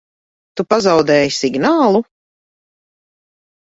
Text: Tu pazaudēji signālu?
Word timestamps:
Tu 0.53 0.63
pazaudēji 0.75 1.37
signālu? 1.41 2.03